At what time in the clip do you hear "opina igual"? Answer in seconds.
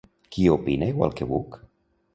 0.55-1.15